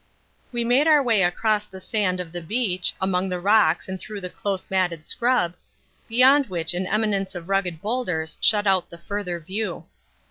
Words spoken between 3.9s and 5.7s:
through the close matted scrub,